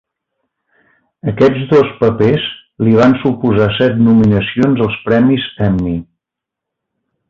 Aquests 1.31 1.67
dos 1.73 1.91
papers 1.99 2.47
li 2.87 2.97
van 3.03 3.15
suposar 3.27 3.71
set 3.79 4.03
nominacions 4.09 4.85
als 4.89 5.01
premis 5.11 5.51
Emmy. 5.71 5.99